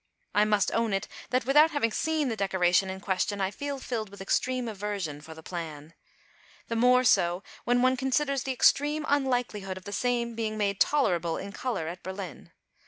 I 0.33 0.45
must 0.45 0.73
own 0.73 0.93
it, 0.93 1.07
that 1.29 1.45
without 1.45 1.69
having 1.69 1.91
seen 1.91 2.29
the 2.29 2.35
decoration 2.35 2.89
in 2.89 3.01
question, 3.01 3.39
I 3.39 3.51
feel 3.51 3.77
filled 3.77 4.09
with 4.09 4.19
extreme 4.19 4.67
aversion 4.67 5.21
for 5.21 5.35
the 5.35 5.43
plan. 5.43 5.93
The 6.69 6.75
more 6.75 7.03
so 7.03 7.43
when 7.65 7.83
one 7.83 7.95
considers 7.95 8.41
the 8.41 8.51
extreme 8.51 9.05
unlikelihood 9.07 9.77
of 9.77 9.85
the 9.85 9.93
same 9.93 10.33
being 10.33 10.57
made 10.57 10.79
tolerable 10.79 11.37
in 11.37 11.51
colour 11.51 11.87
at 11.87 12.01
Berlin. 12.01 12.51